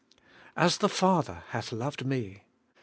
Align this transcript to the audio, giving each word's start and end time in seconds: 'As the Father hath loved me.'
'As 0.57 0.79
the 0.79 0.89
Father 0.89 1.43
hath 1.49 1.71
loved 1.71 2.07
me.' 2.07 2.41